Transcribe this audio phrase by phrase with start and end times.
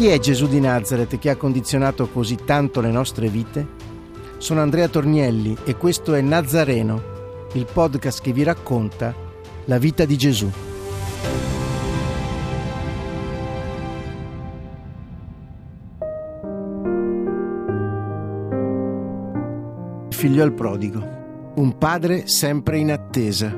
[0.00, 3.66] Chi è Gesù di Nazareth che ha condizionato così tanto le nostre vite?
[4.38, 9.14] Sono Andrea Tornielli e questo è Nazareno, il podcast che vi racconta
[9.66, 10.50] la vita di Gesù.
[20.08, 23.54] Figlio al prodigo, un padre sempre in attesa.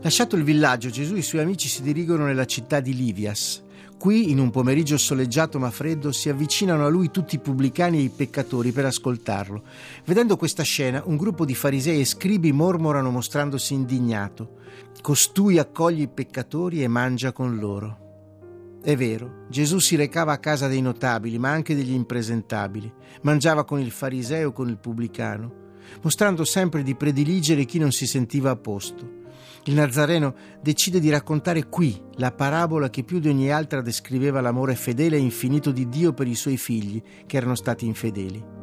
[0.00, 3.68] Lasciato il villaggio, Gesù e i suoi amici si dirigono nella città di Livias.
[4.00, 8.04] Qui, in un pomeriggio soleggiato ma freddo, si avvicinano a lui tutti i pubblicani e
[8.04, 9.62] i peccatori per ascoltarlo.
[10.06, 14.56] Vedendo questa scena, un gruppo di farisei e scribi mormorano mostrandosi indignato.
[15.02, 18.78] Costui accoglie i peccatori e mangia con loro.
[18.82, 22.90] È vero, Gesù si recava a casa dei notabili, ma anche degli impresentabili.
[23.20, 25.52] Mangiava con il fariseo o con il pubblicano,
[26.00, 29.19] mostrando sempre di prediligere chi non si sentiva a posto.
[29.64, 34.74] Il Nazareno decide di raccontare qui la parabola che più di ogni altra descriveva l'amore
[34.74, 38.58] fedele e infinito di Dio per i suoi figli che erano stati infedeli.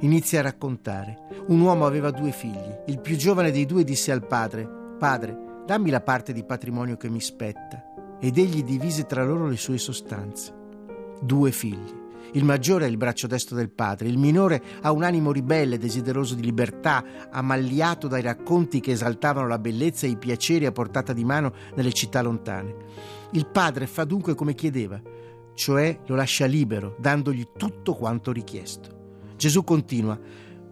[0.00, 1.28] Inizia a raccontare.
[1.46, 2.74] Un uomo aveva due figli.
[2.86, 4.68] Il più giovane dei due disse al padre,
[4.98, 7.82] Padre, dammi la parte di patrimonio che mi spetta.
[8.20, 10.52] Ed egli divise tra loro le sue sostanze.
[11.20, 12.03] Due figli.
[12.32, 16.34] Il maggiore è il braccio destro del padre, il minore ha un animo ribelle, desideroso
[16.34, 21.24] di libertà, ammalliato dai racconti che esaltavano la bellezza e i piaceri a portata di
[21.24, 22.74] mano nelle città lontane.
[23.32, 25.00] Il padre fa dunque come chiedeva,
[25.54, 29.22] cioè lo lascia libero, dandogli tutto quanto richiesto.
[29.36, 30.18] Gesù continua,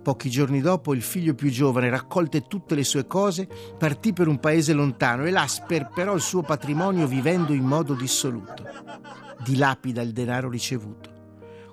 [0.03, 3.49] Pochi giorni dopo il figlio più giovane, raccolte tutte le sue cose,
[3.79, 8.65] partì per un paese lontano e là sperperò il suo patrimonio vivendo in modo dissoluto.
[9.45, 11.12] Dilapida il denaro ricevuto.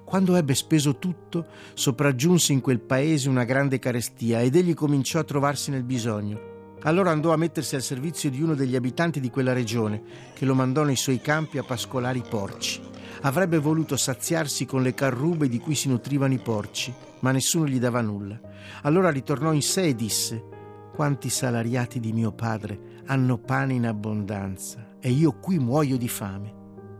[0.09, 5.23] Quando ebbe speso tutto, sopraggiunse in quel paese una grande carestia ed egli cominciò a
[5.23, 6.77] trovarsi nel bisogno.
[6.81, 10.01] Allora andò a mettersi al servizio di uno degli abitanti di quella regione,
[10.33, 12.81] che lo mandò nei suoi campi a pascolare i porci.
[13.21, 17.77] Avrebbe voluto saziarsi con le carrube di cui si nutrivano i porci, ma nessuno gli
[17.77, 18.41] dava nulla.
[18.81, 20.43] Allora ritornò in sé e disse:
[20.91, 26.53] Quanti salariati di mio padre hanno pane in abbondanza e io qui muoio di fame.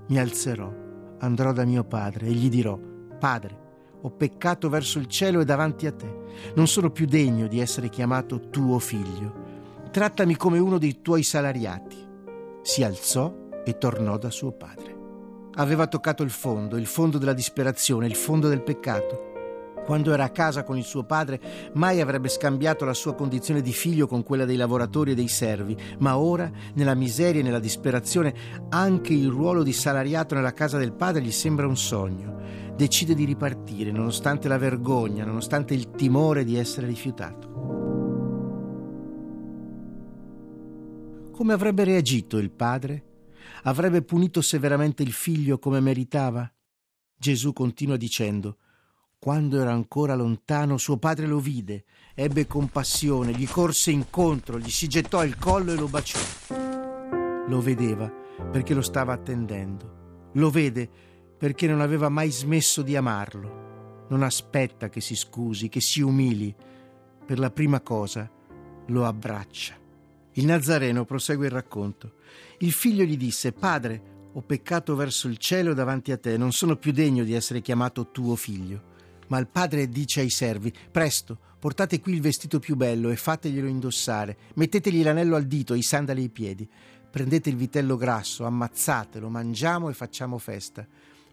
[0.10, 0.72] Mi alzerò,
[1.18, 2.90] andrò da mio padre e gli dirò:
[3.20, 3.68] Padre,
[4.02, 6.12] ho peccato verso il cielo e davanti a te.
[6.56, 9.48] Non sono più degno di essere chiamato tuo figlio.
[9.92, 11.98] Trattami come uno dei tuoi salariati.
[12.62, 14.98] Si alzò e tornò da suo padre.
[15.56, 19.28] Aveva toccato il fondo, il fondo della disperazione, il fondo del peccato.
[19.86, 21.42] Quando era a casa con il suo padre,
[21.74, 25.76] mai avrebbe scambiato la sua condizione di figlio con quella dei lavoratori e dei servi,
[25.98, 28.34] ma ora, nella miseria e nella disperazione,
[28.70, 32.38] anche il ruolo di salariato nella casa del padre gli sembra un sogno.
[32.80, 37.52] Decide di ripartire, nonostante la vergogna, nonostante il timore di essere rifiutato.
[41.34, 43.04] Come avrebbe reagito il padre?
[43.64, 46.50] Avrebbe punito severamente il figlio come meritava?
[47.18, 48.60] Gesù continua dicendo,
[49.20, 51.84] quando era ancora lontano, suo padre lo vide,
[52.16, 56.20] ebbe compassione, gli corse incontro, gli si gettò al collo e lo baciò.
[57.46, 58.10] Lo vedeva
[58.50, 60.30] perché lo stava attendendo.
[60.34, 61.09] Lo vede
[61.40, 64.06] perché non aveva mai smesso di amarlo.
[64.10, 66.54] Non aspetta che si scusi, che si umili.
[67.26, 68.30] Per la prima cosa
[68.88, 69.78] lo abbraccia.
[70.34, 72.16] Il Nazareno prosegue il racconto.
[72.60, 76.76] Il figlio gli disse, Padre, ho peccato verso il cielo davanti a te, non sono
[76.76, 78.98] più degno di essere chiamato tuo figlio.
[79.28, 83.68] Ma il padre dice ai servi: Presto, portate qui il vestito più bello e fateglielo
[83.68, 86.68] indossare, mettetegli l'anello al dito i sandali ai piedi.
[87.10, 90.86] Prendete il vitello grasso, ammazzatelo, mangiamo e facciamo festa,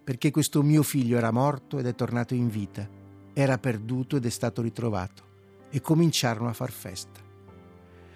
[0.06, 2.88] perché questo mio figlio era morto ed è tornato in vita,
[3.32, 5.24] era perduto ed è stato ritrovato.
[5.68, 7.18] E cominciarono a far festa.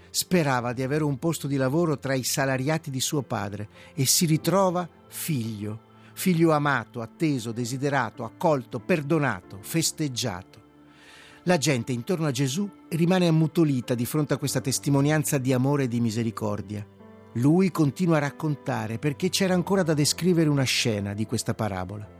[0.08, 4.25] Sperava di avere un posto di lavoro tra i salariati di suo padre e si
[4.25, 10.58] ritrova figlio figlio amato, atteso, desiderato, accolto, perdonato, festeggiato.
[11.44, 15.88] La gente intorno a Gesù rimane ammutolita di fronte a questa testimonianza di amore e
[15.88, 16.87] di misericordia.
[17.34, 22.18] Lui continua a raccontare perché c'era ancora da descrivere una scena di questa parabola.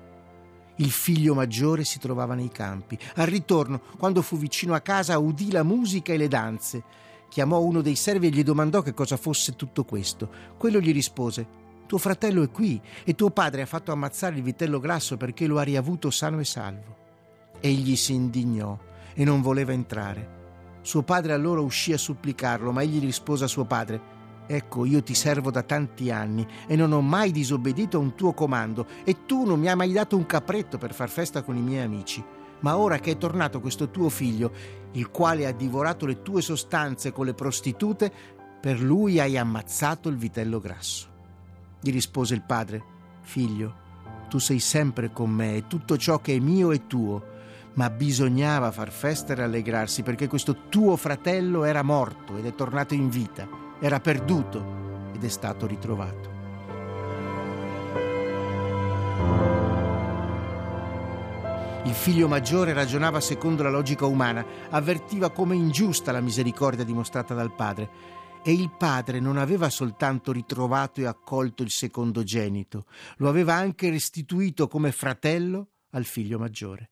[0.77, 2.97] Il figlio maggiore si trovava nei campi.
[3.17, 6.85] Al ritorno, quando fu vicino a casa, udì la musica e le danze.
[7.29, 10.31] chiamò uno dei servi e gli domandò che cosa fosse tutto questo.
[10.57, 11.47] Quello gli rispose:
[11.87, 15.59] Tuo fratello è qui e tuo padre ha fatto ammazzare il vitello grasso perché lo
[15.59, 16.97] ha riavuto sano e salvo.
[17.61, 18.79] Egli si indignò
[19.13, 20.39] e non voleva entrare.
[20.83, 24.19] Suo padre allora uscì a supplicarlo, ma egli rispose a suo padre:
[24.53, 28.33] Ecco, io ti servo da tanti anni e non ho mai disobbedito a un tuo
[28.33, 31.61] comando, e tu non mi hai mai dato un capretto per far festa con i
[31.61, 32.21] miei amici.
[32.59, 34.51] Ma ora che è tornato questo tuo figlio,
[34.91, 38.13] il quale ha divorato le tue sostanze con le prostitute,
[38.61, 41.07] per lui hai ammazzato il vitello grasso.
[41.81, 42.83] Gli rispose il padre:
[43.21, 43.75] Figlio,
[44.29, 47.39] tu sei sempre con me e tutto ciò che è mio è tuo
[47.75, 52.95] ma bisognava far festa e rallegrarsi perché questo tuo fratello era morto ed è tornato
[52.95, 56.39] in vita, era perduto ed è stato ritrovato.
[61.85, 67.55] Il figlio maggiore ragionava secondo la logica umana, avvertiva come ingiusta la misericordia dimostrata dal
[67.55, 72.85] padre e il padre non aveva soltanto ritrovato e accolto il secondogenito,
[73.17, 76.91] lo aveva anche restituito come fratello al figlio maggiore.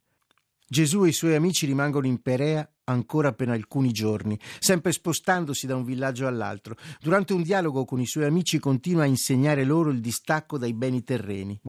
[0.67, 5.76] Gesù e i suoi amici rimangono in Perea ancora per alcuni giorni, sempre spostandosi da
[5.76, 6.76] un villaggio all'altro.
[7.00, 11.05] Durante un dialogo con i suoi amici continua a insegnare loro il distacco dai beni
[11.05, 11.61] terreni.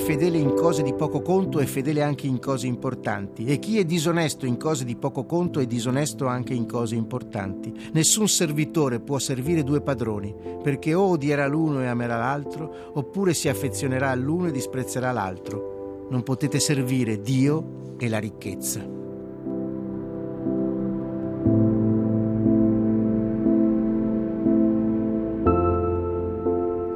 [0.00, 3.84] Fedele in cose di poco conto è fedele anche in cose importanti e chi è
[3.84, 7.72] disonesto in cose di poco conto è disonesto anche in cose importanti.
[7.92, 13.48] Nessun servitore può servire due padroni, perché o odierà l'uno e amerà l'altro, oppure si
[13.48, 16.06] affezionerà all'uno e disprezzerà l'altro.
[16.10, 18.98] Non potete servire Dio e la ricchezza.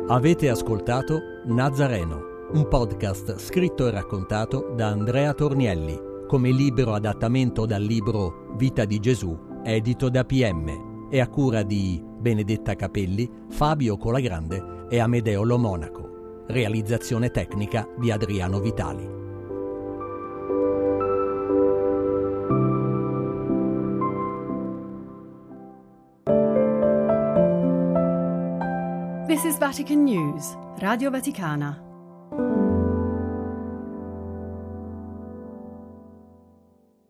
[0.06, 7.82] Avete ascoltato Nazareno un podcast scritto e raccontato da Andrea Tornielli, come libero adattamento dal
[7.82, 14.86] libro Vita di Gesù, edito da PM, e a cura di Benedetta Capelli, Fabio Colagrande
[14.88, 16.44] e Amedeo Lo Monaco.
[16.46, 19.22] Realizzazione tecnica di Adriano Vitali.
[29.26, 31.93] This is Vatican News, Radio Vaticana.